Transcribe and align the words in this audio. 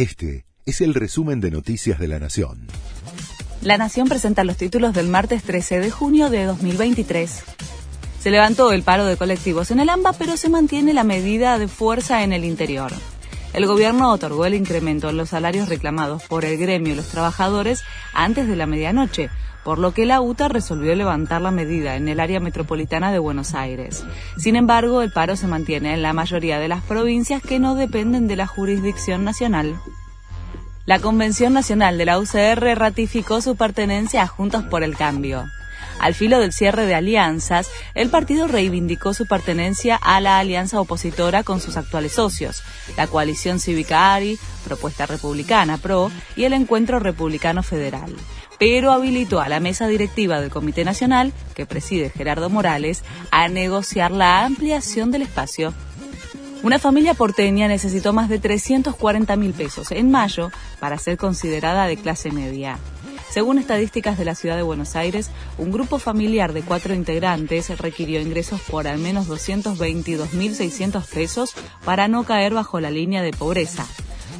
Este 0.00 0.46
es 0.64 0.80
el 0.80 0.94
resumen 0.94 1.42
de 1.42 1.50
Noticias 1.50 1.98
de 1.98 2.08
la 2.08 2.18
Nación. 2.18 2.68
La 3.60 3.76
Nación 3.76 4.08
presenta 4.08 4.44
los 4.44 4.56
títulos 4.56 4.94
del 4.94 5.08
martes 5.08 5.42
13 5.42 5.78
de 5.78 5.90
junio 5.90 6.30
de 6.30 6.44
2023. 6.44 7.42
Se 8.18 8.30
levantó 8.30 8.72
el 8.72 8.82
paro 8.82 9.04
de 9.04 9.18
colectivos 9.18 9.70
en 9.70 9.78
el 9.78 9.90
AMBA, 9.90 10.14
pero 10.14 10.38
se 10.38 10.48
mantiene 10.48 10.94
la 10.94 11.04
medida 11.04 11.58
de 11.58 11.68
fuerza 11.68 12.22
en 12.22 12.32
el 12.32 12.46
interior. 12.46 12.90
El 13.52 13.66
gobierno 13.66 14.12
otorgó 14.12 14.46
el 14.46 14.54
incremento 14.54 15.08
en 15.08 15.16
los 15.16 15.30
salarios 15.30 15.68
reclamados 15.68 16.22
por 16.24 16.44
el 16.44 16.56
gremio 16.56 16.92
y 16.92 16.96
los 16.96 17.08
trabajadores 17.08 17.82
antes 18.14 18.46
de 18.46 18.54
la 18.54 18.66
medianoche, 18.66 19.28
por 19.64 19.78
lo 19.78 19.92
que 19.92 20.06
la 20.06 20.20
UTA 20.20 20.48
resolvió 20.48 20.94
levantar 20.94 21.42
la 21.42 21.50
medida 21.50 21.96
en 21.96 22.08
el 22.08 22.20
área 22.20 22.38
metropolitana 22.40 23.10
de 23.10 23.18
Buenos 23.18 23.54
Aires. 23.54 24.04
Sin 24.36 24.54
embargo, 24.56 25.02
el 25.02 25.12
paro 25.12 25.36
se 25.36 25.48
mantiene 25.48 25.94
en 25.94 26.02
la 26.02 26.12
mayoría 26.12 26.58
de 26.58 26.68
las 26.68 26.82
provincias 26.82 27.42
que 27.42 27.58
no 27.58 27.74
dependen 27.74 28.28
de 28.28 28.36
la 28.36 28.46
jurisdicción 28.46 29.24
nacional. 29.24 29.76
La 30.86 30.98
Convención 30.98 31.52
Nacional 31.52 31.98
de 31.98 32.04
la 32.04 32.18
UCR 32.18 32.78
ratificó 32.78 33.40
su 33.40 33.56
pertenencia 33.56 34.22
a 34.22 34.26
Juntos 34.26 34.64
por 34.64 34.82
el 34.82 34.96
Cambio. 34.96 35.44
Al 36.00 36.14
filo 36.14 36.40
del 36.40 36.52
cierre 36.52 36.86
de 36.86 36.94
alianzas, 36.94 37.68
el 37.94 38.08
partido 38.08 38.48
reivindicó 38.48 39.12
su 39.12 39.26
pertenencia 39.26 39.96
a 39.96 40.20
la 40.20 40.38
alianza 40.38 40.80
opositora 40.80 41.42
con 41.42 41.60
sus 41.60 41.76
actuales 41.76 42.12
socios, 42.12 42.62
la 42.96 43.06
coalición 43.06 43.60
cívica 43.60 44.14
ARI, 44.14 44.38
Propuesta 44.64 45.04
Republicana 45.06 45.76
PRO 45.76 46.10
y 46.36 46.44
el 46.44 46.54
Encuentro 46.54 46.98
Republicano 46.98 47.62
Federal 47.62 48.14
pero 48.58 48.92
habilitó 48.92 49.40
a 49.40 49.48
la 49.48 49.58
mesa 49.58 49.88
directiva 49.88 50.38
del 50.38 50.50
Comité 50.50 50.84
Nacional, 50.84 51.32
que 51.54 51.64
preside 51.64 52.10
Gerardo 52.10 52.50
Morales, 52.50 53.02
a 53.30 53.48
negociar 53.48 54.10
la 54.10 54.44
ampliación 54.44 55.10
del 55.10 55.22
espacio. 55.22 55.72
Una 56.62 56.78
familia 56.78 57.14
porteña 57.14 57.68
necesitó 57.68 58.12
más 58.12 58.28
de 58.28 58.38
340 58.38 59.34
mil 59.36 59.54
pesos 59.54 59.90
en 59.92 60.10
mayo 60.10 60.50
para 60.78 60.98
ser 60.98 61.16
considerada 61.16 61.86
de 61.86 61.96
clase 61.96 62.32
media. 62.32 62.78
Según 63.30 63.58
estadísticas 63.58 64.18
de 64.18 64.24
la 64.24 64.34
ciudad 64.34 64.56
de 64.56 64.62
Buenos 64.62 64.96
Aires, 64.96 65.30
un 65.56 65.70
grupo 65.70 65.98
familiar 65.98 66.52
de 66.52 66.62
cuatro 66.62 66.94
integrantes 66.94 67.68
requirió 67.78 68.20
ingresos 68.20 68.60
por 68.60 68.88
al 68.88 68.98
menos 68.98 69.28
222.600 69.28 71.04
pesos 71.06 71.54
para 71.84 72.08
no 72.08 72.24
caer 72.24 72.54
bajo 72.54 72.80
la 72.80 72.90
línea 72.90 73.22
de 73.22 73.32
pobreza 73.32 73.86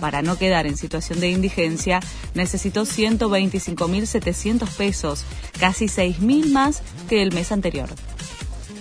para 0.00 0.22
no 0.22 0.36
quedar 0.36 0.66
en 0.66 0.76
situación 0.76 1.20
de 1.20 1.30
indigencia, 1.30 2.00
necesitó 2.34 2.82
125.700 2.82 4.68
pesos, 4.76 5.24
casi 5.60 5.86
6.000 5.86 6.46
más 6.50 6.82
que 7.08 7.22
el 7.22 7.32
mes 7.32 7.52
anterior. 7.52 7.88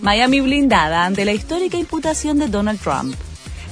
Miami 0.02 0.40
blindada 0.40 1.06
ante 1.06 1.26
la 1.26 1.34
histórica 1.34 1.78
imputación 1.78 2.40
de 2.40 2.48
Donald 2.48 2.80
Trump. 2.80 3.16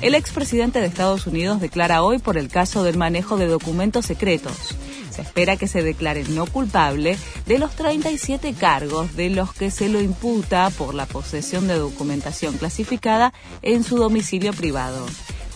El 0.02 0.14
expresidente 0.14 0.80
de 0.80 0.88
Estados 0.88 1.26
Unidos 1.26 1.61
declara 1.61 2.04
hoy 2.04 2.20
por 2.20 2.38
el 2.38 2.50
caso 2.50 2.83
del 2.83 2.98
manejo 2.98 3.38
de 3.38 3.48
documentos 3.48 4.06
secretos. 4.06 4.76
Se 5.18 5.23
espera 5.23 5.58
que 5.58 5.68
se 5.68 5.84
declare 5.84 6.23
no 6.30 6.46
culpable 6.46 7.18
de 7.46 7.58
los 7.58 7.76
37 7.76 8.54
cargos 8.54 9.16
de 9.18 9.30
los 9.30 9.52
que 9.52 9.72
se 9.72 9.90
lo 9.90 10.00
imputa 10.00 10.70
por 10.70 10.94
la 10.94 11.06
posesión 11.06 11.68
de 11.68 11.78
documentación 11.78 12.56
clasificada 12.58 13.34
en 13.62 13.84
su 13.84 13.98
domicilio 13.98 14.54
privado 14.54 15.06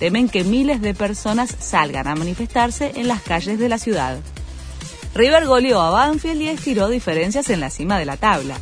temen 0.01 0.29
que 0.29 0.43
miles 0.43 0.81
de 0.81 0.95
personas 0.95 1.55
salgan 1.59 2.07
a 2.07 2.15
manifestarse 2.15 2.93
en 2.95 3.07
las 3.07 3.21
calles 3.21 3.59
de 3.59 3.69
la 3.69 3.77
ciudad. 3.77 4.17
River 5.13 5.45
goleó 5.45 5.79
a 5.79 5.91
Banfield 5.91 6.41
y 6.41 6.47
estiró 6.47 6.89
diferencias 6.89 7.51
en 7.51 7.59
la 7.59 7.69
cima 7.69 7.99
de 7.99 8.05
la 8.05 8.17
tabla. 8.17 8.57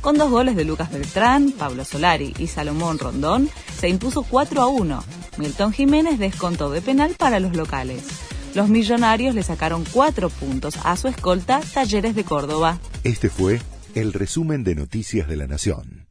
Con 0.00 0.18
dos 0.18 0.30
goles 0.30 0.54
de 0.54 0.64
Lucas 0.64 0.92
Beltrán, 0.92 1.50
Pablo 1.50 1.84
Solari 1.84 2.32
y 2.38 2.46
Salomón 2.46 3.00
Rondón, 3.00 3.50
se 3.76 3.88
impuso 3.88 4.22
4 4.22 4.62
a 4.62 4.68
1. 4.68 5.04
Milton 5.36 5.72
Jiménez 5.72 6.20
descontó 6.20 6.70
de 6.70 6.80
penal 6.80 7.16
para 7.18 7.40
los 7.40 7.56
locales. 7.56 8.23
Los 8.54 8.68
millonarios 8.68 9.34
le 9.34 9.42
sacaron 9.42 9.84
cuatro 9.92 10.30
puntos 10.30 10.76
a 10.84 10.96
su 10.96 11.08
escolta 11.08 11.60
Talleres 11.60 12.14
de 12.14 12.22
Córdoba. 12.22 12.78
Este 13.02 13.28
fue 13.28 13.60
el 13.96 14.12
resumen 14.12 14.62
de 14.62 14.76
Noticias 14.76 15.26
de 15.26 15.36
la 15.36 15.48
Nación. 15.48 16.06